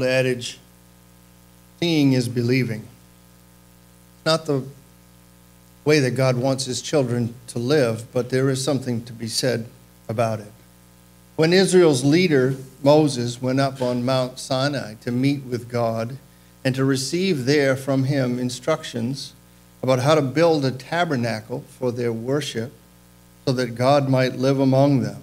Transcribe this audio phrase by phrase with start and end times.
[0.00, 0.58] Adage,
[1.78, 2.88] seeing is believing.
[4.24, 4.64] Not the
[5.84, 9.66] way that God wants his children to live, but there is something to be said
[10.08, 10.50] about it.
[11.36, 16.16] When Israel's leader, Moses, went up on Mount Sinai to meet with God
[16.64, 19.34] and to receive there from him instructions
[19.82, 22.72] about how to build a tabernacle for their worship
[23.44, 25.20] so that God might live among them,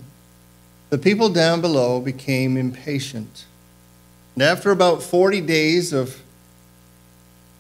[0.92, 3.46] the people down below became impatient
[4.40, 6.24] and after about 40 days of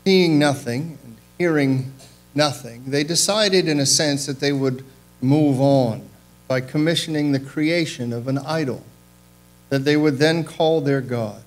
[0.05, 1.91] seeing nothing and hearing
[2.33, 4.85] nothing, they decided, in a sense, that they would
[5.19, 6.07] move on
[6.47, 8.81] by commissioning the creation of an idol
[9.67, 11.41] that they would then call their God.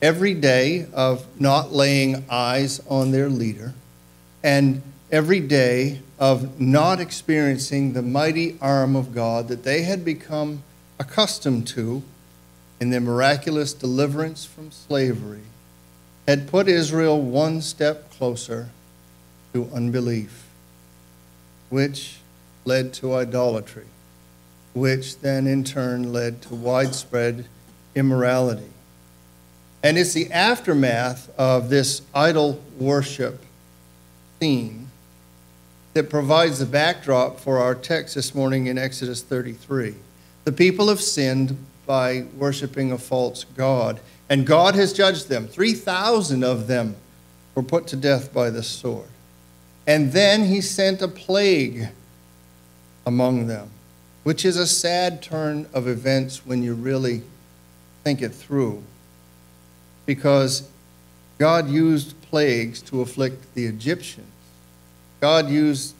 [0.00, 3.74] Every day of not laying eyes on their leader,
[4.42, 4.80] and
[5.12, 10.62] every day of not experiencing the mighty arm of God that they had become
[10.98, 12.02] accustomed to
[12.80, 15.42] in their miraculous deliverance from slavery
[16.26, 18.70] had put Israel one step closer
[19.52, 20.46] to unbelief,
[21.68, 22.18] which
[22.64, 23.86] led to idolatry,
[24.74, 27.44] which then in turn led to widespread
[27.94, 28.70] immorality.
[29.82, 33.42] And it's the aftermath of this idol worship
[34.38, 34.88] theme
[35.94, 39.94] that provides the backdrop for our text this morning in Exodus 33.
[40.44, 41.56] The people have sinned
[41.90, 43.98] by worshiping a false God.
[44.28, 45.48] And God has judged them.
[45.48, 46.94] 3,000 of them
[47.56, 49.08] were put to death by the sword.
[49.88, 51.88] And then he sent a plague
[53.04, 53.70] among them,
[54.22, 57.22] which is a sad turn of events when you really
[58.04, 58.84] think it through.
[60.06, 60.70] Because
[61.38, 64.30] God used plagues to afflict the Egyptians.
[65.20, 65.96] God used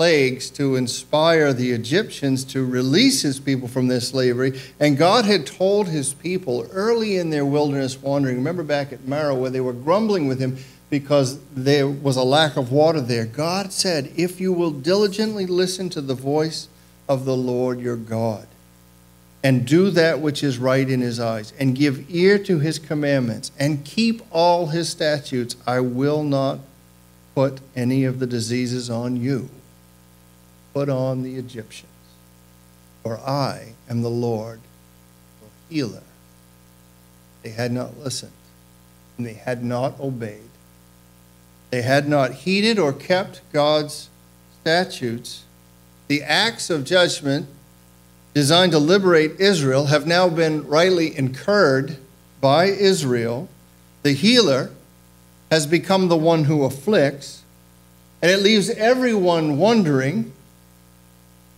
[0.00, 4.58] plagues to inspire the Egyptians to release his people from this slavery.
[4.80, 9.34] And God had told his people early in their wilderness wandering, remember back at Marah
[9.34, 10.56] where they were grumbling with him
[10.88, 13.26] because there was a lack of water there.
[13.26, 16.68] God said, If you will diligently listen to the voice
[17.06, 18.46] of the Lord your God,
[19.44, 23.52] and do that which is right in his eyes, and give ear to his commandments,
[23.58, 26.60] and keep all his statutes, I will not
[27.34, 29.50] put any of the diseases on you
[30.72, 31.90] put on the Egyptians,
[33.02, 34.60] for I am the Lord,
[35.40, 36.02] your healer.
[37.42, 38.32] They had not listened,
[39.16, 40.50] and they had not obeyed.
[41.70, 44.08] They had not heeded or kept God's
[44.60, 45.44] statutes.
[46.08, 47.46] The acts of judgment
[48.34, 51.96] designed to liberate Israel have now been rightly incurred
[52.40, 53.48] by Israel.
[54.02, 54.70] The healer
[55.50, 57.42] has become the one who afflicts,
[58.22, 60.32] and it leaves everyone wondering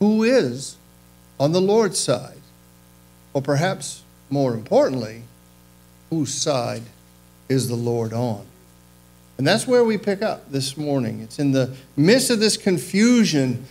[0.02, 0.74] who is
[1.38, 2.40] on the Lord's side?
[3.34, 5.22] Or perhaps more importantly,
[6.10, 6.82] whose side
[7.48, 8.44] is the Lord on?
[9.38, 11.20] And that's where we pick up this morning.
[11.20, 13.64] It's in the midst of this confusion,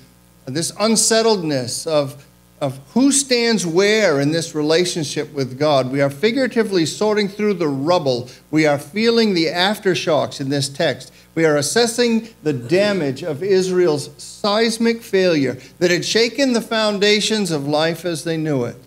[0.45, 2.25] this unsettledness of
[2.61, 5.91] of who stands where in this relationship with God.
[5.91, 8.29] We are figuratively sorting through the rubble.
[8.51, 11.11] We are feeling the aftershocks in this text.
[11.33, 17.67] We are assessing the damage of Israel's seismic failure that had shaken the foundations of
[17.67, 18.77] life as they knew it.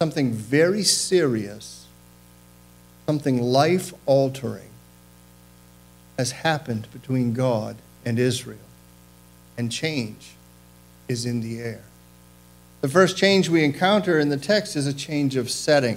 [0.00, 1.86] Something very serious,
[3.06, 4.70] something life altering
[6.18, 8.58] has happened between God and Israel,
[9.56, 10.32] and change
[11.06, 11.84] is in the air.
[12.84, 15.96] The first change we encounter in the text is a change of setting.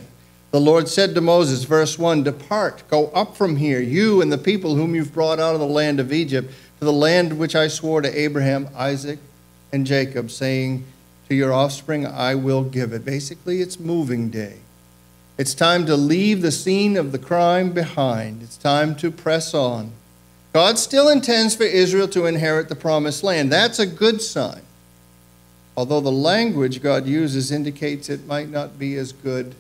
[0.52, 4.38] The Lord said to Moses, verse 1 Depart, go up from here, you and the
[4.38, 6.50] people whom you've brought out of the land of Egypt,
[6.80, 9.20] to the land which I swore to Abraham, Isaac,
[9.74, 10.86] and Jacob, saying,
[11.28, 13.04] To your offspring I will give it.
[13.04, 14.60] Basically, it's moving day.
[15.38, 18.42] It's time to leave the scene of the crime behind.
[18.42, 19.92] It's time to press on.
[20.54, 23.52] God still intends for Israel to inherit the promised land.
[23.52, 24.62] That's a good sign
[25.78, 29.54] although the language God uses indicates it might not be as good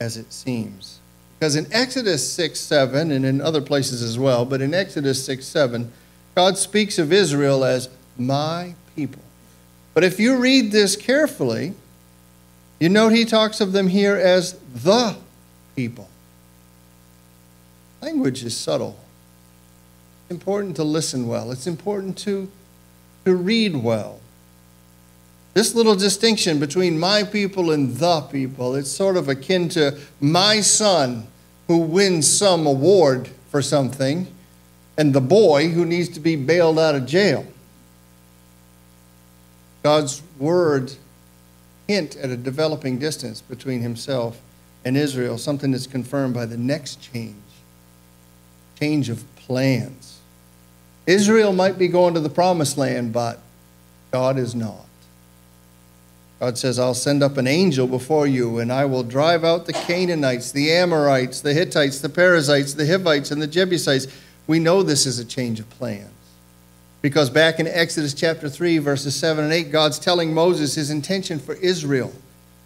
[0.00, 1.00] as it seems.
[1.38, 5.44] Because in Exodus 6 7, and in other places as well, but in Exodus 6
[5.44, 5.92] 7,
[6.36, 9.22] God speaks of Israel as my people.
[9.92, 11.74] But if you read this carefully,
[12.78, 15.16] you note he talks of them here as the
[15.74, 16.08] people.
[18.00, 18.96] Language is subtle.
[20.22, 22.48] It's important to listen well, it's important to,
[23.24, 24.19] to read well.
[25.52, 30.60] This little distinction between my people and the people, it's sort of akin to my
[30.60, 31.26] son
[31.66, 34.28] who wins some award for something
[34.96, 37.46] and the boy who needs to be bailed out of jail.
[39.82, 40.92] God's word
[41.88, 44.40] hint at a developing distance between himself
[44.84, 47.34] and Israel, something that's confirmed by the next change
[48.80, 50.18] change of plans.
[51.06, 53.38] Israel might be going to the promised land, but
[54.10, 54.86] God is not.
[56.40, 59.74] God says, I'll send up an angel before you, and I will drive out the
[59.74, 64.06] Canaanites, the Amorites, the Hittites, the Perizzites, the Hivites, and the Jebusites.
[64.46, 66.08] We know this is a change of plans.
[67.02, 71.38] Because back in Exodus chapter 3, verses 7 and 8, God's telling Moses his intention
[71.38, 72.12] for Israel.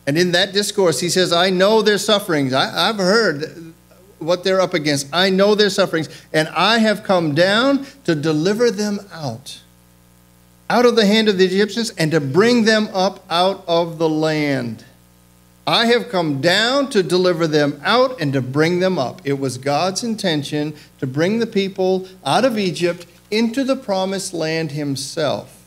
[0.07, 2.53] And in that discourse, he says, I know their sufferings.
[2.53, 3.75] I, have heard
[4.21, 5.09] what they're up against.
[5.13, 9.63] I know their sufferings, and I have come down to deliver them out
[10.75, 14.09] out of the hand of the Egyptians and to bring them up out of the
[14.09, 14.85] land.
[15.69, 19.23] I have come down to deliver them out and to bring them up.
[19.25, 24.73] It was God's intention to bring the people out of Egypt into the promised land
[24.73, 25.65] himself.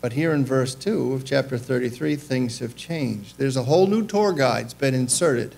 [0.00, 3.38] But here in verse 2 of chapter 33, things have changed.
[3.38, 5.54] There's a whole new tour guide's been inserted.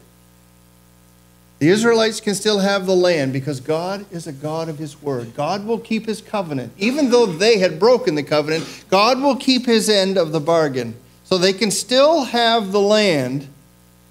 [1.62, 5.36] The Israelites can still have the land because God is a God of His word.
[5.36, 6.72] God will keep His covenant.
[6.76, 10.96] Even though they had broken the covenant, God will keep His end of the bargain.
[11.22, 13.46] So they can still have the land,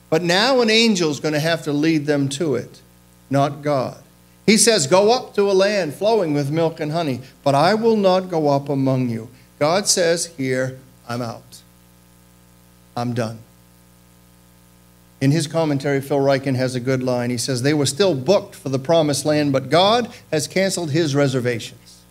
[0.10, 2.82] but now an angel is going to have to lead them to it,
[3.30, 4.02] not God.
[4.46, 7.98] He says, Go up to a land flowing with milk and honey, but I will
[7.98, 9.28] not go up among you.
[9.60, 11.64] God says here, I'm out.
[12.96, 13.40] I'm done.
[15.22, 17.30] In his commentary, Phil Ryken has a good line.
[17.30, 21.16] He says, They were still booked for the promised land, but God has canceled his
[21.16, 22.02] reservations.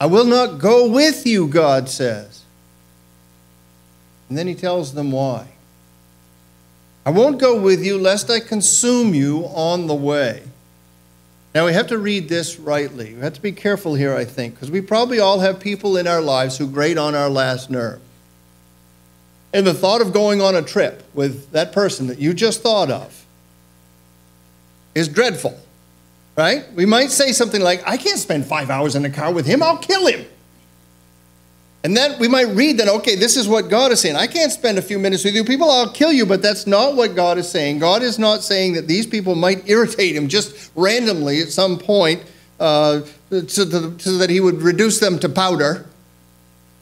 [0.00, 2.42] I will not go with you, God says.
[4.28, 5.48] And then he tells them why.
[7.06, 10.42] I won't go with you lest I consume you on the way.
[11.54, 13.14] Now we have to read this rightly.
[13.14, 16.08] We have to be careful here, I think, because we probably all have people in
[16.08, 18.00] our lives who grate on our last nerve.
[19.56, 22.90] And the thought of going on a trip with that person that you just thought
[22.90, 23.24] of
[24.94, 25.58] is dreadful,
[26.36, 26.70] right?
[26.74, 29.62] We might say something like, I can't spend five hours in a car with him,
[29.62, 30.26] I'll kill him.
[31.84, 34.16] And then we might read that, okay, this is what God is saying.
[34.16, 35.42] I can't spend a few minutes with you.
[35.42, 37.78] People, I'll kill you, but that's not what God is saying.
[37.78, 42.22] God is not saying that these people might irritate him just randomly at some point
[42.60, 43.00] uh,
[43.30, 45.86] so, so that he would reduce them to powder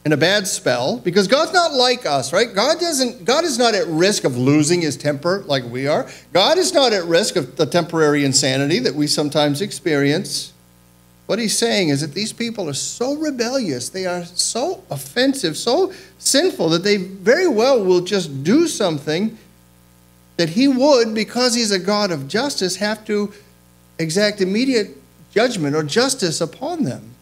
[0.05, 2.53] in a bad spell because God's not like us, right?
[2.53, 6.07] God doesn't God is not at risk of losing his temper like we are.
[6.31, 10.53] God is not at risk of the temporary insanity that we sometimes experience.
[11.25, 15.91] What he's saying is that these people are so rebellious, they are so offensive, so
[16.19, 19.35] sinful that they very well will just do something
[20.37, 23.33] that he would because he's a God of justice have to
[23.97, 24.97] exact immediate
[25.31, 27.14] judgment or justice upon them.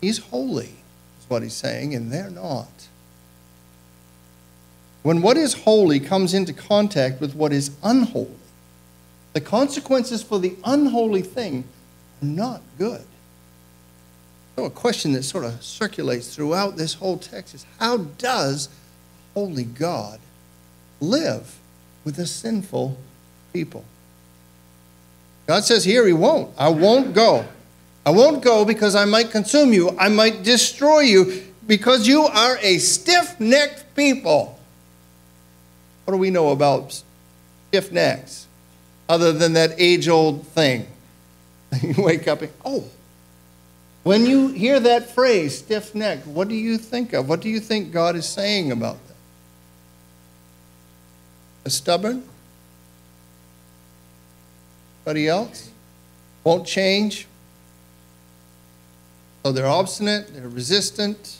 [0.00, 0.74] He's holy,
[1.20, 2.68] is what he's saying, and they're not.
[5.02, 8.30] When what is holy comes into contact with what is unholy,
[9.32, 11.64] the consequences for the unholy thing
[12.22, 13.04] are not good.
[14.56, 18.68] So, a question that sort of circulates throughout this whole text is how does
[19.34, 20.18] holy God
[21.00, 21.58] live
[22.04, 22.98] with a sinful
[23.52, 23.84] people?
[25.46, 26.52] God says here, He won't.
[26.58, 27.46] I won't go.
[28.08, 29.94] I won't go because I might consume you.
[29.98, 34.58] I might destroy you because you are a stiff necked people.
[36.06, 37.02] What do we know about
[37.68, 38.46] stiff necks
[39.10, 40.86] other than that age old thing?
[41.82, 42.84] you wake up and, oh,
[44.04, 47.28] when you hear that phrase, stiff necked, what do you think of?
[47.28, 49.16] What do you think God is saying about that?
[51.66, 52.26] A stubborn?
[55.04, 55.68] Anybody else?
[56.42, 57.27] Won't change?
[59.48, 61.38] So they're obstinate, they're resistant.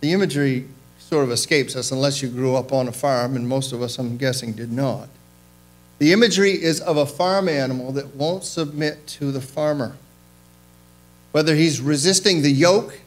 [0.00, 0.68] The imagery
[0.98, 3.98] sort of escapes us unless you grew up on a farm, and most of us,
[3.98, 5.10] I'm guessing, did not.
[5.98, 9.96] The imagery is of a farm animal that won't submit to the farmer.
[11.32, 12.98] Whether he's resisting the yoke,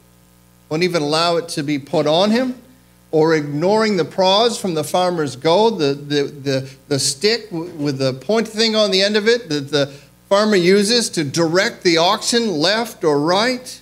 [0.69, 2.61] won't even allow it to be put on him,
[3.09, 8.13] or ignoring the prods from the farmer's goad, the, the, the, the stick with the
[8.13, 9.91] point thing on the end of it that the
[10.31, 13.81] farmer uses to direct the oxen left or right.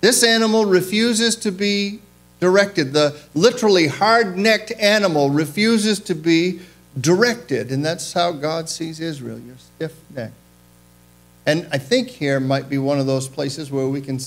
[0.00, 2.00] This animal refuses to be
[2.40, 2.94] directed.
[2.94, 6.60] The literally hard necked animal refuses to be
[6.98, 7.70] directed.
[7.70, 9.38] And that's how God sees Israel.
[9.38, 10.32] You're stiff necked.
[11.44, 14.18] And I think here might be one of those places where we can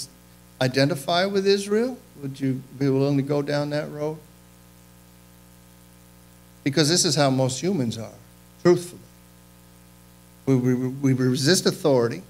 [0.62, 1.98] identify with Israel.
[2.22, 4.20] Would you be willing to go down that road?
[6.64, 8.14] Because this is how most humans are,
[8.62, 9.02] truthfully.
[10.58, 12.24] We, we, we resist authority.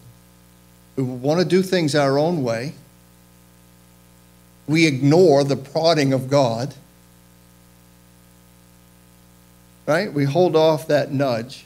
[0.96, 2.74] We want to do things our own way.
[4.68, 6.74] We ignore the prodding of God.
[9.90, 10.14] right?
[10.14, 11.66] We hold off that nudge.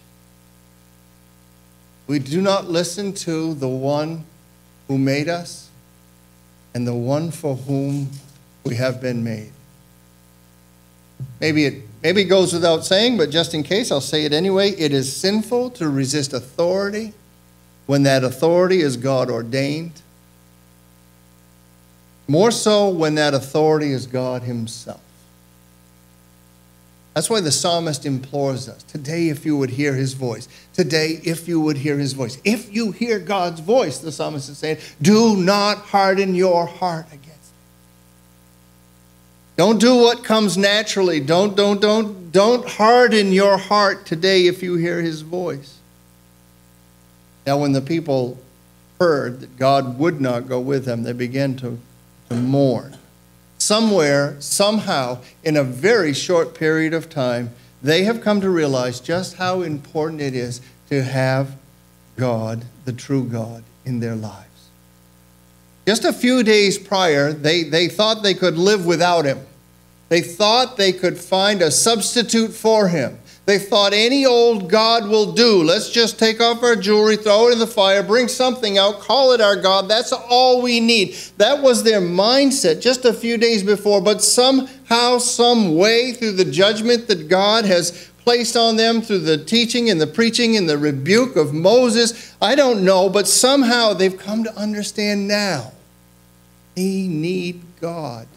[2.07, 4.23] We do not listen to the one
[4.87, 5.69] who made us
[6.73, 8.11] and the one for whom
[8.63, 9.51] we have been made.
[11.41, 14.71] Maybe it maybe it goes without saying, but just in case, I'll say it anyway.
[14.71, 17.13] It is sinful to resist authority
[17.85, 20.01] when that authority is God ordained.
[22.27, 25.01] More so when that authority is God Himself.
[27.13, 30.47] That's why the psalmist implores us today, if you would hear his voice.
[30.73, 32.39] Today, if you would hear his voice.
[32.43, 37.22] If you hear God's voice, the psalmist is saying, do not harden your heart against
[37.22, 37.22] it.
[39.55, 41.19] Don't do what comes naturally.
[41.19, 45.77] Don't, don't, don't, don't harden your heart today if you hear his voice.
[47.45, 48.39] Now, when the people
[48.99, 51.77] heard that God would not go with them, they began to,
[52.29, 52.97] to mourn
[53.63, 59.35] somewhere, somehow, in a very short period of time, they have come to realize just
[59.37, 61.55] how important it is to have
[62.17, 64.47] God, the true God, in their lives.
[65.85, 69.39] Just a few days prior, they, they thought they could live without him.
[70.09, 73.17] They thought they could find a substitute for him.
[73.45, 75.63] They thought any old God will do.
[75.63, 79.33] Let's just take off our jewelry, throw it in the fire, bring something out, call
[79.33, 79.89] it our God.
[79.89, 81.15] That's all we need.
[81.37, 83.99] That was their mindset just a few days before.
[83.99, 89.43] But somehow, some way, through the judgment that God has placed on them, through the
[89.43, 94.17] teaching and the preaching and the rebuke of Moses, I don't know, but somehow they've
[94.17, 95.72] come to understand now.
[96.75, 98.27] They need God.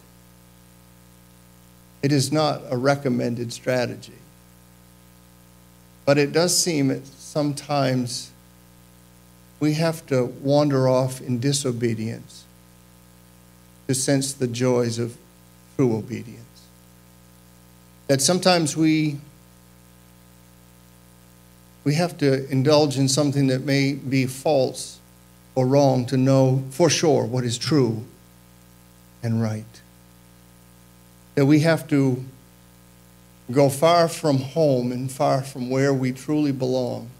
[2.02, 4.12] It is not a recommended strategy.
[6.04, 8.30] But it does seem that sometimes
[9.58, 12.44] we have to wander off in disobedience
[13.88, 15.16] to sense the joys of
[15.76, 16.42] true obedience.
[18.06, 19.18] That sometimes we
[21.84, 24.98] we have to indulge in something that may be false
[25.54, 28.04] or wrong to know for sure what is true
[29.26, 29.64] and right.
[31.34, 32.24] That we have to
[33.50, 37.10] go far from home and far from where we truly belong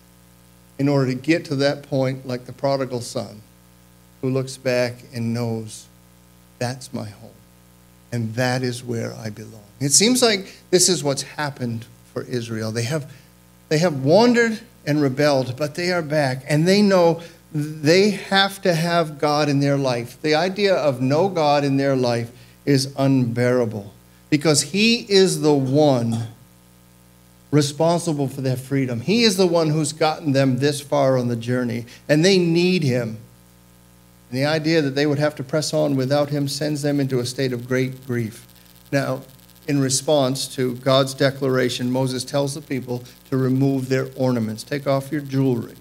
[0.78, 3.42] in order to get to that point like the prodigal son
[4.22, 5.86] who looks back and knows
[6.58, 7.30] that's my home
[8.12, 9.62] and that is where I belong.
[9.80, 12.70] It seems like this is what's happened for Israel.
[12.72, 13.12] They have,
[13.68, 17.20] they have wandered and rebelled, but they are back and they know
[17.56, 20.20] they have to have God in their life.
[20.20, 22.30] The idea of no God in their life
[22.66, 23.94] is unbearable
[24.28, 26.26] because He is the one
[27.50, 29.00] responsible for their freedom.
[29.00, 32.82] He is the one who's gotten them this far on the journey, and they need
[32.82, 33.16] Him.
[34.28, 37.20] And the idea that they would have to press on without Him sends them into
[37.20, 38.46] a state of great grief.
[38.92, 39.22] Now,
[39.66, 45.10] in response to God's declaration, Moses tells the people to remove their ornaments, take off
[45.10, 45.76] your jewelry.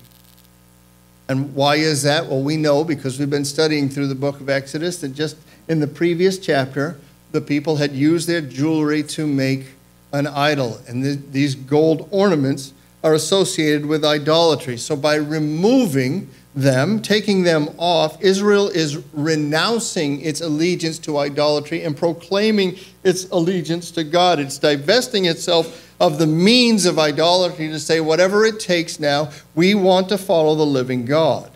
[1.27, 2.27] And why is that?
[2.27, 5.79] Well, we know because we've been studying through the book of Exodus that just in
[5.79, 6.97] the previous chapter,
[7.31, 9.67] the people had used their jewelry to make
[10.13, 10.79] an idol.
[10.87, 14.77] And th- these gold ornaments are associated with idolatry.
[14.77, 21.97] So by removing them, taking them off, Israel is renouncing its allegiance to idolatry and
[21.97, 24.39] proclaiming its allegiance to God.
[24.39, 29.73] It's divesting itself of the means of idolatry to say, whatever it takes now, we
[29.73, 31.51] want to follow the living God.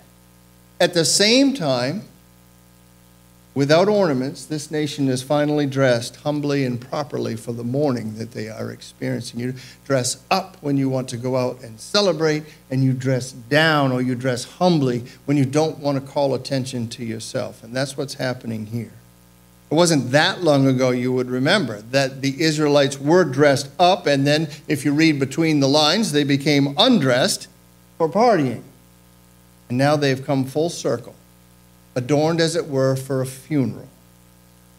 [0.80, 2.04] At the same time,
[3.56, 8.48] Without ornaments, this nation is finally dressed humbly and properly for the mourning that they
[8.48, 9.40] are experiencing.
[9.40, 9.56] You
[9.86, 14.02] dress up when you want to go out and celebrate, and you dress down or
[14.02, 17.64] you dress humbly when you don't want to call attention to yourself.
[17.64, 18.94] And that's what's happening here.
[19.72, 24.26] It wasn't that long ago, you would remember, that the Israelites were dressed up, and
[24.26, 27.48] then if you read between the lines, they became undressed
[27.98, 28.64] for partying.
[29.70, 31.16] And now they've come full circle
[31.96, 33.88] adorned as it were for a funeral.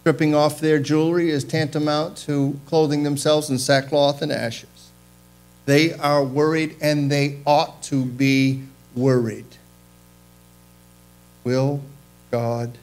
[0.01, 4.91] Stripping off their jewelry is tantamount to clothing themselves in sackcloth and ashes.
[5.67, 8.63] They are worried, and they ought to be
[8.97, 9.45] worried.
[11.45, 11.83] Will
[12.31, 12.79] God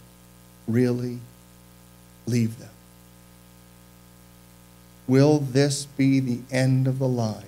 [0.67, 1.19] really
[2.27, 2.69] leave them?
[5.07, 7.43] Will this be the end of the line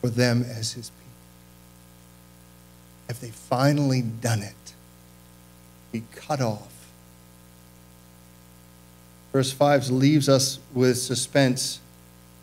[0.00, 1.00] for them as his people?
[3.08, 4.54] Have they finally done it?
[5.92, 6.88] be cut off.
[9.32, 11.80] Verse 5 leaves us with suspense.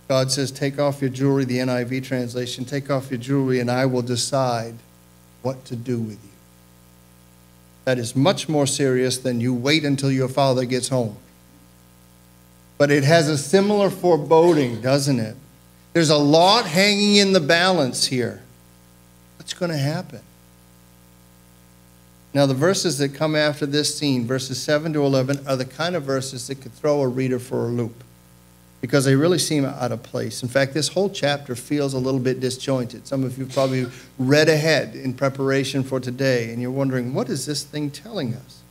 [0.07, 3.85] God says, Take off your jewelry, the NIV translation, take off your jewelry, and I
[3.85, 4.75] will decide
[5.41, 6.36] what to do with you.
[7.87, 11.15] That is much more serious than you wait until your father gets home.
[12.77, 15.37] But it has a similar foreboding, doesn't it?
[15.93, 18.43] There's a lot hanging in the balance here.
[19.37, 20.19] What's going to happen?
[22.33, 25.95] Now, the verses that come after this scene, verses 7 to 11, are the kind
[25.95, 28.03] of verses that could throw a reader for a loop
[28.81, 30.43] because they really seem out of place.
[30.43, 33.07] In fact, this whole chapter feels a little bit disjointed.
[33.07, 33.87] Some of you probably
[34.19, 38.61] read ahead in preparation for today, and you're wondering, what is this thing telling us?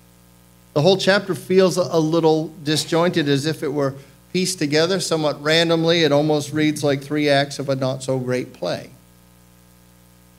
[0.74, 3.94] The whole chapter feels a little disjointed as if it were
[4.32, 6.02] pieced together somewhat randomly.
[6.02, 8.90] It almost reads like three acts of a not so great play.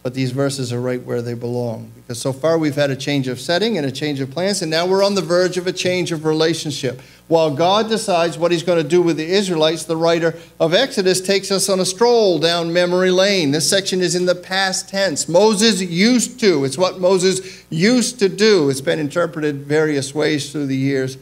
[0.07, 1.91] But these verses are right where they belong.
[1.93, 4.71] Because so far we've had a change of setting and a change of plans, and
[4.71, 7.01] now we're on the verge of a change of relationship.
[7.27, 11.19] While God decides what he's going to do with the Israelites, the writer of Exodus
[11.19, 13.51] takes us on a stroll down memory lane.
[13.51, 15.27] This section is in the past tense.
[15.27, 16.63] Moses used to.
[16.63, 18.69] It's what Moses used to do.
[18.69, 21.17] It's been interpreted various ways through the years,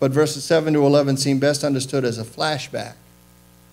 [0.00, 2.94] but verses 7 to 11 seem best understood as a flashback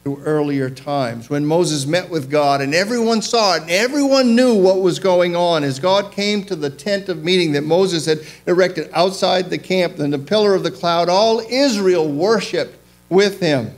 [0.04, 4.56] to earlier times when Moses met with God and everyone saw it and everyone knew
[4.56, 8.22] what was going on as God came to the tent of meeting that Moses had
[8.48, 11.08] erected outside the camp and the pillar of the cloud.
[11.08, 12.76] All Israel worshiped
[13.10, 13.76] with him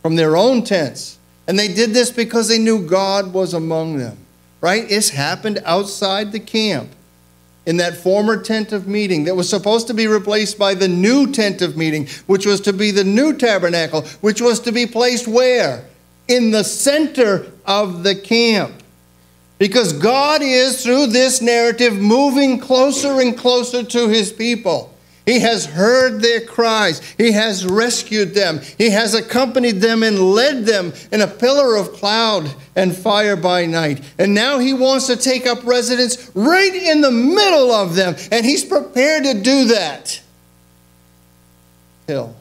[0.00, 1.18] from their own tents.
[1.48, 4.16] And they did this because they knew God was among them,
[4.60, 4.84] right?
[4.88, 6.90] It's happened outside the camp
[7.66, 11.32] in that former tent of meeting that was supposed to be replaced by the new
[11.32, 15.26] tent of meeting, which was to be the new tabernacle, which was to be placed
[15.26, 15.84] where?
[16.28, 18.82] In the center of the camp.
[19.58, 24.93] Because God is, through this narrative, moving closer and closer to his people.
[25.26, 27.00] He has heard their cries.
[27.16, 28.60] He has rescued them.
[28.76, 33.64] He has accompanied them and led them in a pillar of cloud and fire by
[33.64, 34.04] night.
[34.18, 38.16] And now he wants to take up residence right in the middle of them.
[38.30, 40.20] And he's prepared to do that.
[42.06, 42.36] Till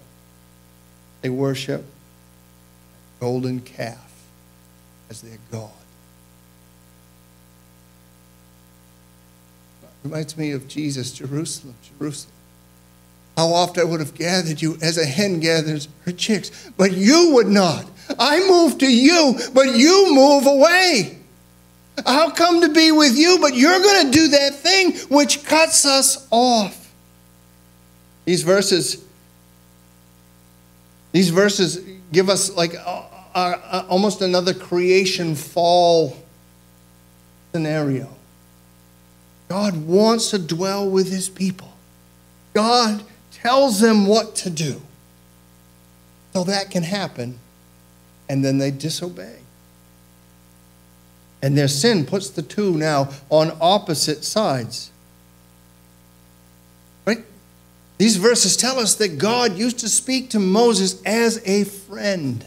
[1.22, 1.86] they worship
[3.22, 4.12] golden calf
[5.10, 5.72] as their God.
[10.04, 12.33] Reminds me of Jesus, Jerusalem, Jerusalem.
[13.38, 17.32] How oft I would have gathered you as a hen gathers her chicks, but you
[17.34, 17.86] would not.
[18.20, 21.20] I move to you, but you move away.
[22.06, 25.86] I'll come to be with you, but you're going to do that thing which cuts
[25.86, 26.92] us off.
[28.26, 29.04] These verses,
[31.12, 31.80] these verses
[32.12, 36.18] give us like a, a, a, almost another creation fall
[37.52, 38.10] scenario.
[39.50, 41.72] God wants to dwell with his people.
[42.54, 44.82] God tells them what to do.
[46.34, 47.40] So that can happen,
[48.28, 49.40] and then they disobey.
[51.42, 54.92] And their sin puts the two now on opposite sides.
[57.06, 57.24] Right?
[57.98, 62.46] These verses tell us that God used to speak to Moses as a friend.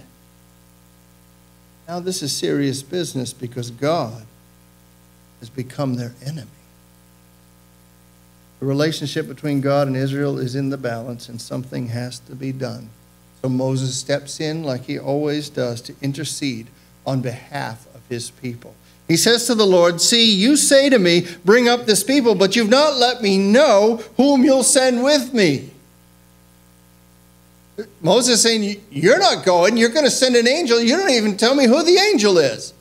[1.86, 4.24] Now, this is serious business because God
[5.40, 6.48] has become their enemy.
[8.60, 12.52] The relationship between God and Israel is in the balance, and something has to be
[12.52, 12.88] done.
[13.42, 16.68] So Moses steps in, like he always does, to intercede
[17.06, 18.74] on behalf of his people.
[19.08, 22.56] He says to the Lord, See, you say to me, Bring up this people, but
[22.56, 25.70] you've not let me know whom you'll send with me.
[28.00, 29.76] Moses saying, You're not going.
[29.76, 30.80] You're going to send an angel.
[30.80, 32.72] You don't even tell me who the angel is.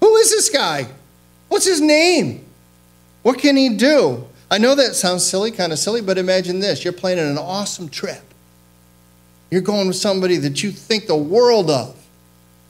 [0.00, 0.88] Who is this guy?
[1.48, 2.44] What's his name?
[3.22, 4.26] What can he do?
[4.52, 7.88] I know that sounds silly, kind of silly, but imagine this you're planning an awesome
[7.88, 8.20] trip.
[9.50, 11.96] You're going with somebody that you think the world of.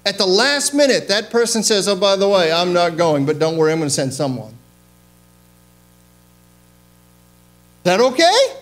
[0.07, 3.41] At the last minute, that person says, Oh, by the way, I'm not going, but
[3.41, 4.51] don't worry, I'm going to send someone.
[7.79, 8.61] Is that okay?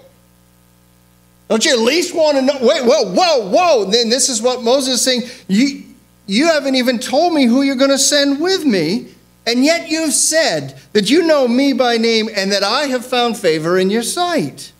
[1.50, 2.54] Don't you at least want to know?
[2.62, 3.84] Wait, whoa, whoa, whoa.
[3.84, 5.22] Then this is what Moses is saying.
[5.46, 5.84] You,
[6.26, 9.08] you haven't even told me who you're going to send with me.
[9.46, 13.36] And yet you've said that you know me by name and that I have found
[13.36, 14.72] favor in your sight.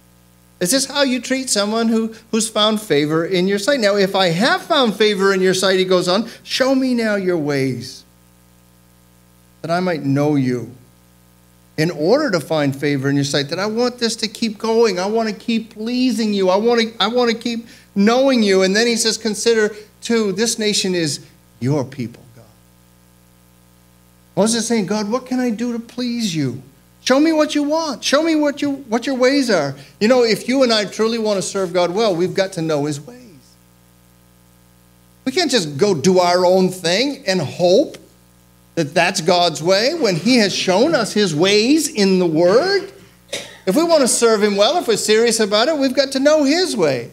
[0.60, 3.80] Is this how you treat someone who, who's found favor in your sight?
[3.80, 7.14] Now, if I have found favor in your sight, he goes on, show me now
[7.14, 8.04] your ways,
[9.62, 10.72] that I might know you.
[11.78, 14.98] In order to find favor in your sight, that I want this to keep going.
[14.98, 16.50] I want to keep pleasing you.
[16.50, 18.62] I want to, I want to keep knowing you.
[18.62, 21.24] And then he says, consider too, this nation is
[21.58, 22.22] your people.
[24.40, 26.62] Moses is saying, God, what can I do to please you?
[27.02, 28.02] Show me what you want.
[28.02, 29.74] Show me what, you, what your ways are.
[30.00, 32.62] You know, if you and I truly want to serve God well, we've got to
[32.62, 33.54] know his ways.
[35.26, 37.98] We can't just go do our own thing and hope
[38.76, 42.90] that that's God's way when he has shown us his ways in the word.
[43.66, 46.18] If we want to serve him well, if we're serious about it, we've got to
[46.18, 47.10] know his way.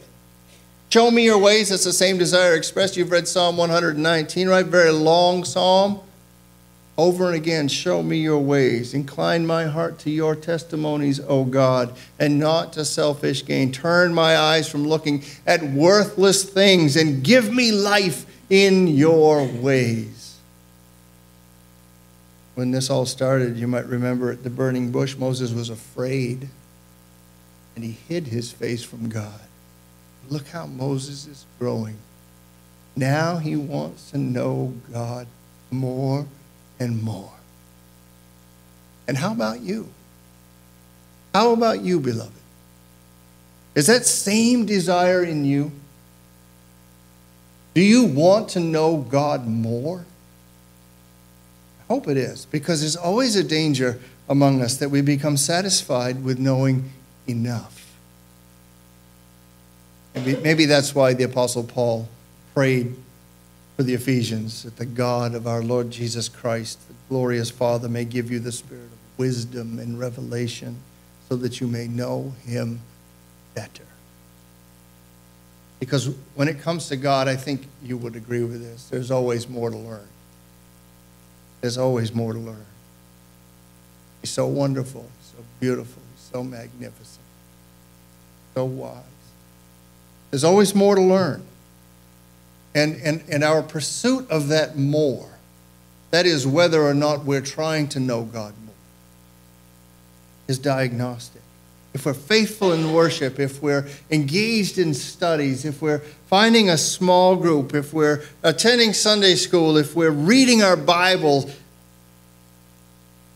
[0.87, 1.67] Show me your ways.
[1.67, 2.95] That's the same desire expressed.
[2.95, 4.65] You've read Psalm 119, right?
[4.65, 5.99] Very long psalm.
[6.97, 8.95] Over and again, show me your ways.
[8.95, 13.71] Incline my heart to your testimonies, O God, and not to selfish gain.
[13.71, 20.39] Turn my eyes from looking at worthless things and give me life in your ways.
[22.55, 26.49] When this all started, you might remember at the burning bush, Moses was afraid
[27.75, 29.41] and he hid his face from God.
[30.29, 31.97] Look how Moses is growing.
[32.95, 35.27] Now he wants to know God
[35.69, 36.25] more
[36.79, 37.31] and more.
[39.07, 39.89] And how about you?
[41.33, 42.31] How about you, beloved?
[43.75, 45.71] Is that same desire in you?
[47.73, 50.05] Do you want to know God more?
[51.81, 56.23] I hope it is, because there's always a danger among us that we become satisfied
[56.23, 56.89] with knowing
[57.27, 57.95] enough.
[60.15, 62.09] Maybe, maybe that's why the Apostle Paul
[62.53, 62.95] prayed
[63.77, 68.05] for the Ephesians that the God of our Lord Jesus Christ, the glorious Father, may
[68.05, 70.77] give you the spirit of wisdom and revelation
[71.29, 72.81] so that you may know him
[73.53, 73.85] better.
[75.79, 78.89] Because when it comes to God, I think you would agree with this.
[78.89, 80.07] There's always more to learn.
[81.61, 82.65] There's always more to learn.
[84.21, 87.25] He's so wonderful, so beautiful, so magnificent,
[88.55, 89.03] so wise.
[90.31, 91.43] There's always more to learn.
[92.77, 95.27] And, and, and our pursuit of that more,
[96.11, 98.75] that is whether or not we're trying to know God more,
[100.47, 101.41] is diagnostic.
[101.95, 107.35] If we're faithful in worship, if we're engaged in studies, if we're finding a small
[107.35, 111.49] group, if we're attending Sunday school, if we're reading our Bible,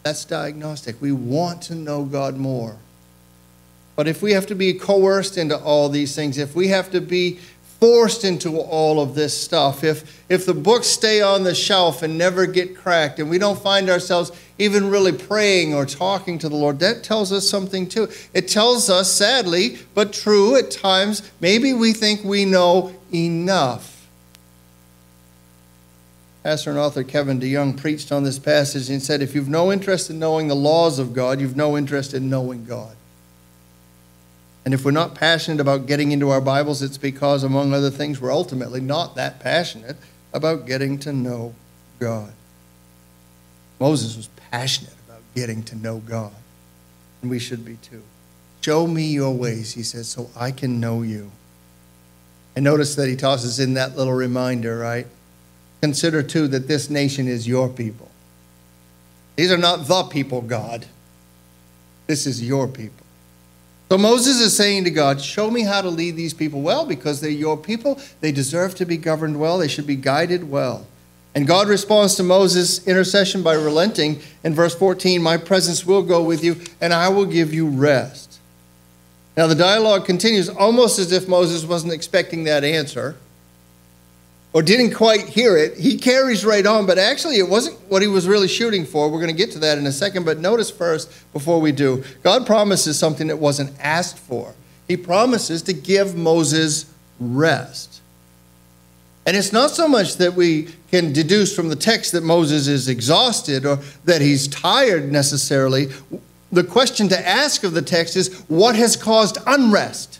[0.04, 1.02] that's diagnostic.
[1.02, 2.78] We want to know God more.
[3.96, 7.02] But if we have to be coerced into all these things, if we have to
[7.02, 7.40] be
[7.82, 12.16] forced into all of this stuff, if, if the books stay on the shelf and
[12.16, 16.56] never get cracked, and we don't find ourselves even really praying or talking to the
[16.56, 18.08] Lord, that tells us something too.
[18.36, 24.08] It tells us, sadly, but true at times, maybe we think we know enough.
[26.44, 30.12] Pastor and author Kevin DeYoung preached on this passage and said, If you've no interest
[30.12, 32.96] in knowing the laws of God, you've no interest in knowing God.
[34.64, 38.22] And if we're not passionate about getting into our Bibles, it's because, among other things,
[38.22, 39.98] we're ultimately not that passionate
[40.34, 41.56] about getting to know
[42.00, 42.32] God.
[43.80, 46.34] Moses was passionate about getting to know God,
[47.22, 48.04] and we should be too.
[48.62, 51.32] Show me your ways, he says, so I can know you.
[52.56, 55.08] And notice that he tosses in that little reminder, right?
[55.82, 58.12] Consider too that this nation is your people.
[59.36, 60.86] These are not the people, God.
[62.06, 63.01] This is your people.
[63.92, 67.20] So Moses is saying to God, Show me how to lead these people well because
[67.20, 68.00] they're your people.
[68.22, 69.58] They deserve to be governed well.
[69.58, 70.88] They should be guided well.
[71.36, 74.22] And God responds to Moses' intercession by relenting.
[74.46, 78.40] In verse 14, My presence will go with you, and I will give you rest.
[79.36, 83.18] Now the dialogue continues almost as if Moses wasn't expecting that answer
[84.54, 88.08] or didn't quite hear it, he carries right on, but actually it wasn't what he
[88.08, 89.10] was really shooting for.
[89.10, 92.04] We're going to get to that in a second, but notice first, before we do,
[92.22, 94.54] God promises something that wasn't asked for.
[94.88, 98.02] He promises to give Moses rest.
[99.26, 102.90] And it's not so much that we can deduce from the text that Moses is
[102.90, 105.90] exhausted or that he's tired necessarily.
[106.52, 110.20] The question to ask of the text is what has caused unrest?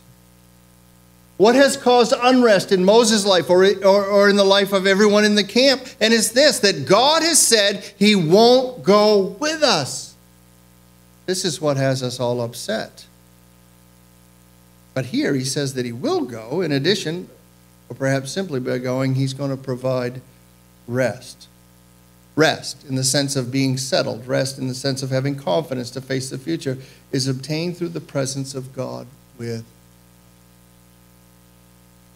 [1.42, 5.26] What has caused unrest in Moses' life or, or, or, in the life of everyone
[5.26, 5.82] in the camp?
[6.00, 10.14] And it's this that God has said he won't go with us.
[11.26, 13.08] This is what has us all upset.
[14.94, 16.62] But here he says that he will go.
[16.62, 17.28] In addition,
[17.90, 20.22] or perhaps simply by going, he's going to provide
[20.88, 21.48] rest.
[22.36, 26.02] Rest in the sense of being settled, rest in the sense of having confidence to
[26.02, 26.78] face the future,
[27.12, 29.08] is obtained through the presence of God
[29.40, 29.66] with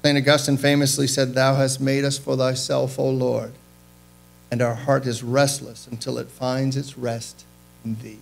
[0.05, 0.19] St.
[0.19, 3.53] Augustine famously said, Thou hast made us for thyself, O Lord,
[4.51, 7.43] and our heart is restless until it finds its rest
[7.83, 8.19] in thee.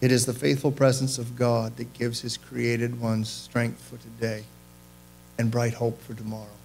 [0.00, 4.42] It is the faithful presence of God that gives his created ones strength for today
[5.38, 6.58] and bright hope for tomorrow.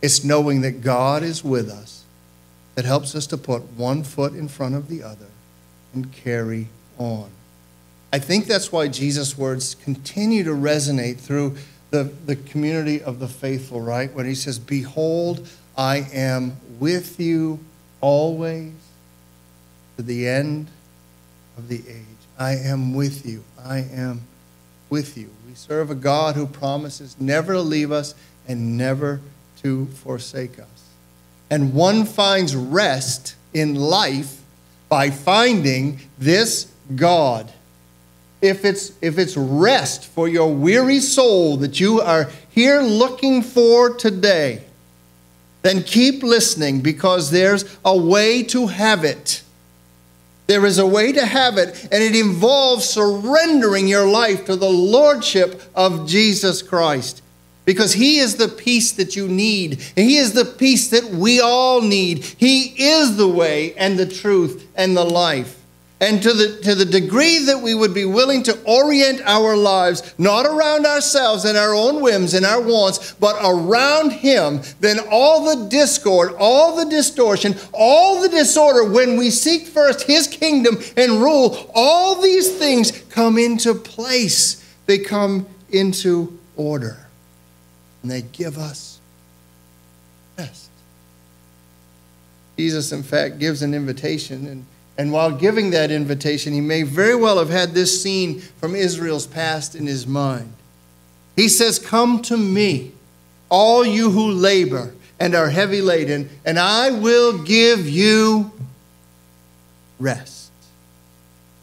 [0.00, 2.04] It's knowing that God is with us
[2.74, 5.28] that helps us to put one foot in front of the other
[5.92, 7.28] and carry on.
[8.14, 11.56] I think that's why Jesus' words continue to resonate through
[11.94, 14.12] the, the community of the faithful, right?
[14.12, 17.60] When he says, Behold, I am with you
[18.00, 18.72] always
[19.96, 20.66] to the end
[21.56, 22.04] of the age.
[22.36, 23.44] I am with you.
[23.64, 24.22] I am
[24.90, 25.30] with you.
[25.46, 28.16] We serve a God who promises never to leave us
[28.48, 29.20] and never
[29.62, 30.88] to forsake us.
[31.48, 34.40] And one finds rest in life
[34.88, 37.52] by finding this God.
[38.44, 43.94] If it's, if it's rest for your weary soul that you are here looking for
[43.94, 44.62] today,
[45.62, 49.42] then keep listening because there's a way to have it.
[50.46, 54.68] There is a way to have it, and it involves surrendering your life to the
[54.68, 57.22] Lordship of Jesus Christ
[57.64, 59.82] because He is the peace that you need.
[59.96, 62.24] and He is the peace that we all need.
[62.24, 65.63] He is the way and the truth and the life.
[66.04, 70.14] And to the, to the degree that we would be willing to orient our lives,
[70.18, 75.46] not around ourselves and our own whims and our wants, but around Him, then all
[75.46, 81.22] the discord, all the distortion, all the disorder, when we seek first His kingdom and
[81.22, 84.62] rule, all these things come into place.
[84.84, 87.06] They come into order.
[88.02, 89.00] And they give us
[90.36, 90.68] rest.
[92.58, 97.16] Jesus, in fact, gives an invitation and and while giving that invitation, he may very
[97.16, 100.52] well have had this scene from Israel's past in his mind.
[101.34, 102.92] He says, Come to me,
[103.48, 108.52] all you who labor and are heavy laden, and I will give you
[109.98, 110.50] rest.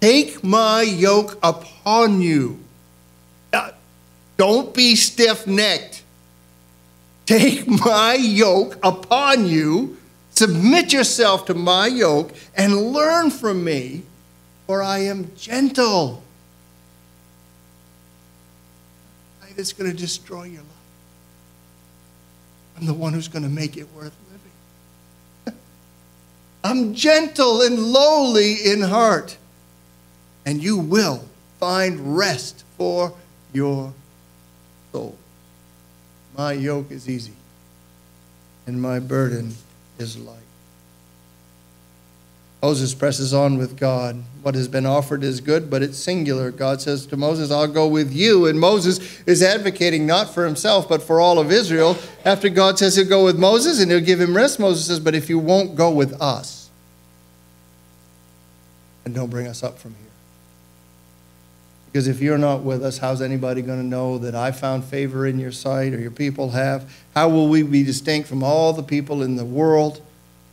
[0.01, 2.59] Take my yoke upon you.
[4.35, 6.03] Don't be stiff necked.
[7.25, 9.97] Take my yoke upon you
[10.41, 14.01] Submit yourself to my yoke and learn from me,
[14.65, 16.23] for I am gentle.
[19.55, 20.67] It's going to destroy your life.
[22.75, 24.15] I'm the one who's going to make it worth
[25.45, 25.59] living.
[26.63, 29.37] I'm gentle and lowly in heart,
[30.43, 31.23] and you will
[31.59, 33.13] find rest for
[33.53, 33.93] your
[34.91, 35.15] soul.
[36.35, 37.33] My yoke is easy,
[38.65, 39.53] and my burden
[40.01, 40.37] is light.
[42.61, 44.21] Moses presses on with God.
[44.43, 46.51] What has been offered is good, but it's singular.
[46.51, 48.45] God says to Moses, I'll go with you.
[48.45, 51.97] And Moses is advocating not for himself, but for all of Israel.
[52.23, 55.15] After God says he'll go with Moses and he'll give him rest, Moses says, But
[55.15, 56.69] if you won't go with us,
[59.05, 60.10] and don't bring us up from here.
[61.91, 65.27] Because if you're not with us, how's anybody going to know that I found favor
[65.27, 66.89] in your sight or your people have?
[67.13, 70.01] How will we be distinct from all the people in the world?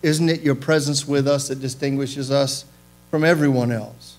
[0.03, 2.65] Isn't it your presence with us that distinguishes us
[3.11, 4.17] from everyone else?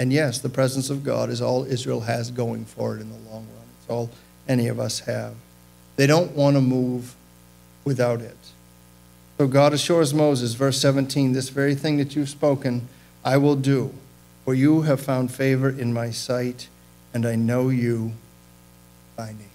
[0.00, 3.30] And yes, the presence of God is all Israel has going for it in the
[3.30, 3.66] long run.
[3.78, 4.10] It's all
[4.48, 5.34] any of us have.
[5.96, 7.14] They don't want to move
[7.84, 8.36] without it.
[9.36, 12.88] So God assures Moses, verse 17, this very thing that you've spoken,
[13.24, 13.92] I will do
[14.44, 16.68] for you have found favor in my sight,
[17.12, 18.12] and I know you
[19.16, 19.50] by name.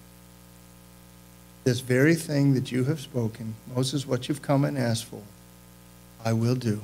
[1.63, 5.21] This very thing that you have spoken, Moses, what you've come and asked for,
[6.25, 6.82] I will do.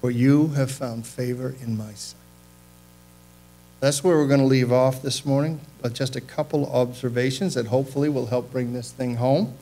[0.00, 2.16] For you have found favor in my sight.
[3.80, 7.66] That's where we're going to leave off this morning, but just a couple observations that
[7.66, 9.54] hopefully will help bring this thing home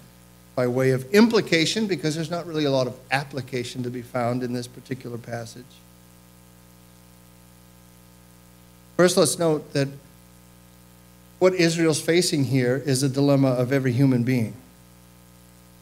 [0.54, 4.42] by way of implication, because there's not really a lot of application to be found
[4.42, 5.64] in this particular passage.
[8.96, 9.88] First, let's note that
[11.38, 14.54] what Israel's facing here is a dilemma of every human being.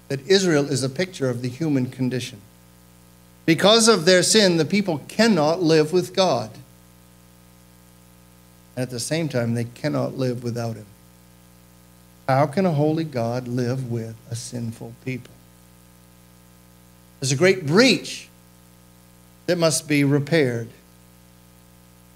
[0.08, 2.40] That Israel is a picture of the human condition.
[3.46, 6.50] Because of their sin, the people cannot live with God.
[8.74, 10.86] And at the same time, they cannot live without Him.
[12.28, 15.32] How can a holy God live with a sinful people?
[17.20, 18.28] There's a great breach
[19.46, 20.68] that must be repaired.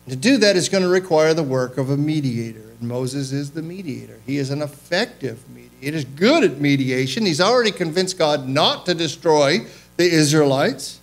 [0.09, 2.63] To do that is going to require the work of a mediator.
[2.81, 4.19] And Moses is the mediator.
[4.27, 5.97] He is an effective mediator.
[5.97, 7.27] He's good at mediation.
[7.27, 9.61] He's already convinced God not to destroy
[9.97, 11.01] the Israelites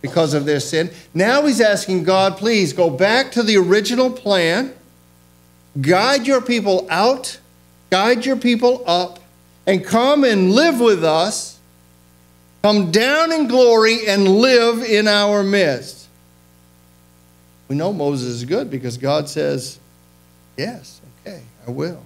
[0.00, 0.90] because of their sin.
[1.14, 4.74] Now he's asking God, please go back to the original plan,
[5.80, 7.38] guide your people out,
[7.90, 9.18] guide your people up,
[9.66, 11.58] and come and live with us.
[12.62, 16.05] Come down in glory and live in our midst.
[17.68, 19.78] We know Moses is good because God says,
[20.56, 22.02] Yes, okay, I will.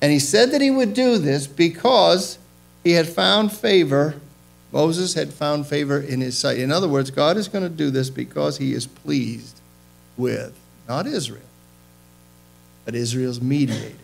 [0.00, 2.38] And he said that he would do this because
[2.84, 4.14] he had found favor.
[4.70, 6.58] Moses had found favor in his sight.
[6.58, 9.60] In other words, God is going to do this because he is pleased
[10.16, 11.42] with not Israel,
[12.84, 13.94] but Israel's mediator.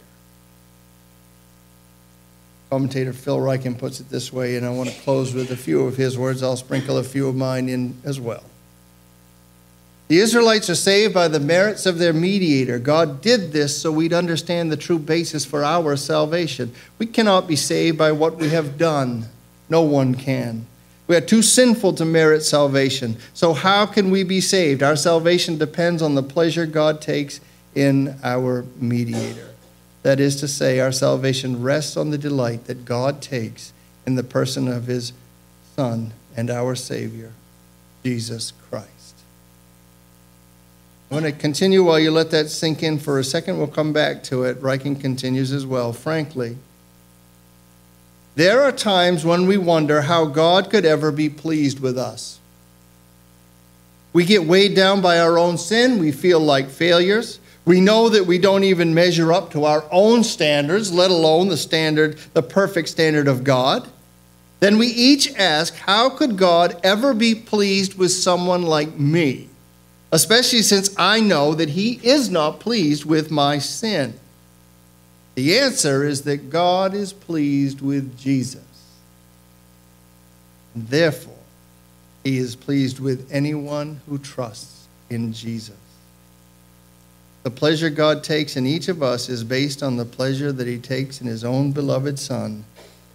[2.70, 5.82] Commentator Phil Ryken puts it this way, and I want to close with a few
[5.82, 6.42] of his words.
[6.42, 8.42] I'll sprinkle a few of mine in as well.
[10.14, 12.78] The Israelites are saved by the merits of their mediator.
[12.78, 16.72] God did this so we'd understand the true basis for our salvation.
[17.00, 19.26] We cannot be saved by what we have done.
[19.68, 20.66] No one can.
[21.08, 23.16] We are too sinful to merit salvation.
[23.32, 24.84] So, how can we be saved?
[24.84, 27.40] Our salvation depends on the pleasure God takes
[27.74, 29.50] in our mediator.
[30.04, 33.72] That is to say, our salvation rests on the delight that God takes
[34.06, 35.12] in the person of his
[35.74, 37.32] Son and our Savior,
[38.04, 38.93] Jesus Christ.
[41.14, 43.58] I'm going to continue while you let that sink in for a second.
[43.58, 44.60] We'll come back to it.
[44.60, 45.92] Ryken continues as well.
[45.92, 46.56] Frankly,
[48.34, 52.40] there are times when we wonder how God could ever be pleased with us.
[54.12, 56.00] We get weighed down by our own sin.
[56.00, 57.38] We feel like failures.
[57.64, 61.56] We know that we don't even measure up to our own standards, let alone the
[61.56, 63.88] standard, the perfect standard of God.
[64.58, 69.48] Then we each ask, how could God ever be pleased with someone like me?
[70.14, 74.14] Especially since I know that He is not pleased with my sin?
[75.34, 78.62] The answer is that God is pleased with Jesus.
[80.72, 81.34] And therefore,
[82.22, 85.74] He is pleased with anyone who trusts in Jesus.
[87.42, 90.78] The pleasure God takes in each of us is based on the pleasure that He
[90.78, 92.64] takes in His own beloved Son.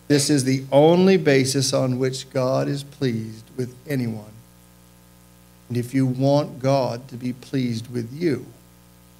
[0.09, 4.33] This is the only basis on which God is pleased with anyone.
[5.69, 8.47] And if you want God to be pleased with you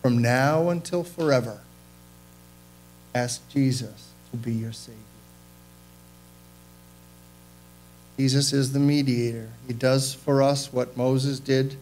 [0.02, 1.62] from now until forever,
[3.14, 4.98] ask Jesus to be your Savior.
[8.18, 9.50] Jesus is the mediator.
[9.68, 11.78] He does for us what Moses did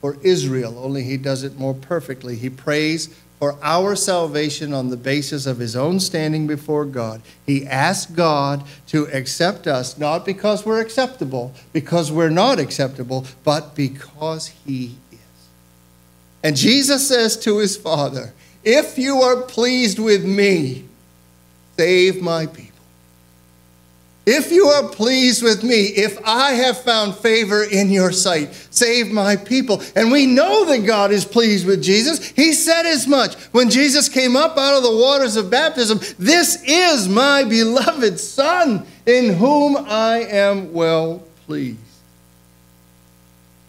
[0.00, 2.36] for Israel, only he does it more perfectly.
[2.36, 7.20] He prays for our salvation on the basis of his own standing before God.
[7.44, 13.74] He asked God to accept us, not because we're acceptable, because we're not acceptable, but
[13.74, 15.18] because he is.
[16.42, 18.32] And Jesus says to his Father,
[18.64, 20.84] If you are pleased with me,
[21.76, 22.75] save my people.
[24.26, 29.12] If you are pleased with me, if I have found favor in your sight, save
[29.12, 29.80] my people.
[29.94, 32.30] And we know that God is pleased with Jesus.
[32.30, 36.60] He said as much when Jesus came up out of the waters of baptism This
[36.64, 41.78] is my beloved Son, in whom I am well pleased.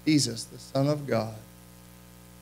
[0.07, 1.35] Jesus, the Son of God,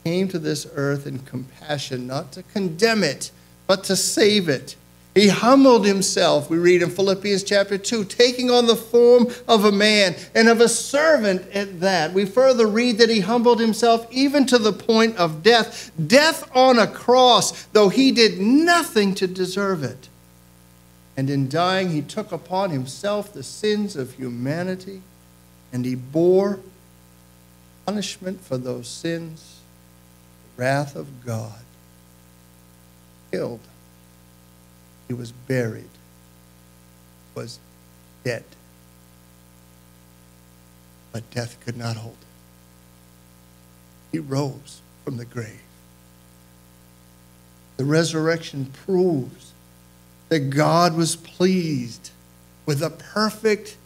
[0.05, 3.31] came to this earth in compassion, not to condemn it,
[3.67, 4.77] but to save it.
[5.15, 9.71] He humbled himself, we read in Philippians chapter 2, taking on the form of a
[9.71, 12.11] man and of a servant at that.
[12.11, 16.77] We further read that he humbled himself even to the point of death, death on
[16.77, 20.09] a cross, though he did nothing to deserve it.
[21.15, 25.01] And in dying, he took upon himself the sins of humanity
[25.71, 26.59] and he bore
[27.85, 29.61] punishment for those sins,
[30.57, 31.63] the wrath of God,
[33.31, 33.61] killed
[35.07, 35.89] he was buried,
[37.33, 37.59] was
[38.23, 38.43] dead.
[41.11, 42.19] But death could not hold him.
[44.11, 45.61] He rose from the grave.
[47.77, 49.51] The resurrection proves
[50.29, 52.11] that God was pleased
[52.65, 53.77] with the perfect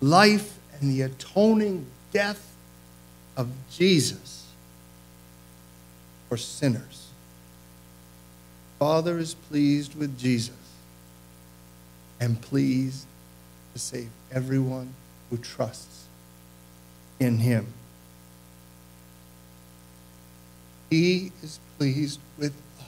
[0.00, 2.54] life and the atoning death
[3.36, 4.46] of Jesus
[6.28, 7.07] for sinners.
[8.78, 10.54] Father is pleased with Jesus
[12.20, 13.06] and pleased
[13.72, 14.94] to save everyone
[15.30, 16.06] who trusts
[17.18, 17.66] in him.
[20.90, 22.86] He is pleased with us.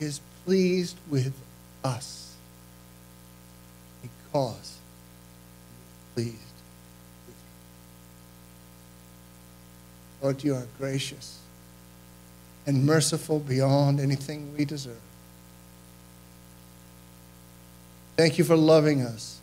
[0.00, 1.34] He is pleased with
[1.84, 2.34] us
[4.02, 4.78] because
[6.16, 6.45] he is pleased
[10.22, 11.38] Lord, you are gracious
[12.66, 14.96] and merciful beyond anything we deserve.
[18.16, 19.38] Thank you for loving us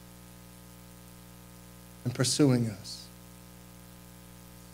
[2.03, 3.05] and pursuing us,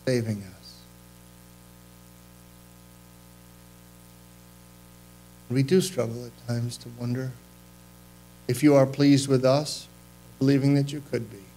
[0.06, 0.76] saving us.
[5.50, 7.32] We do struggle at times to wonder
[8.48, 9.86] if you are pleased with us,
[10.38, 11.49] believing that you could be.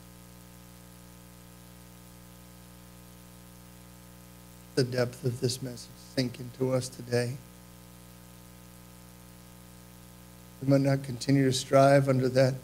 [4.75, 7.37] The depth of this message sink into us today.
[10.61, 12.55] We might not continue to strive under that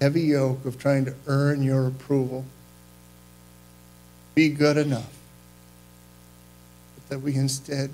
[0.00, 2.44] heavy yoke of trying to earn your approval.
[4.34, 5.12] Be good enough.
[6.94, 7.90] But that we instead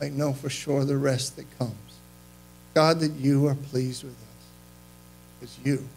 [0.00, 1.74] might know for sure the rest that comes.
[2.74, 4.18] God, that you are pleased with us.
[5.40, 5.88] Because you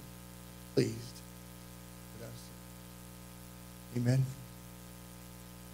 [0.76, 0.94] pleased
[2.14, 3.98] with us.
[3.98, 4.26] Amen.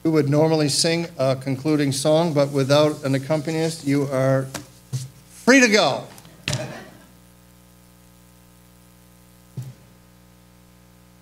[0.03, 4.47] We would normally sing a concluding song, but without an accompanist, you are
[5.29, 6.05] free to go.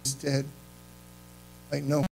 [0.05, 0.45] Instead,
[1.73, 2.05] I know.